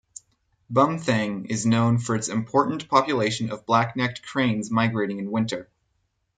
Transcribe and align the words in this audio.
Bumthang 0.73 1.45
is 1.45 1.67
known 1.67 1.99
for 1.99 2.15
its 2.15 2.27
important 2.27 2.87
population 2.89 3.51
of 3.51 3.67
black-necked 3.67 4.23
cranes 4.23 4.71
migrating 4.71 5.19
in 5.19 5.29
winter. 5.29 5.69